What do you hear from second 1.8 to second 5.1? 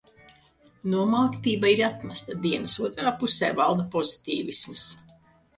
atmesta. Dienas otrā pusē valda pozitīvisms.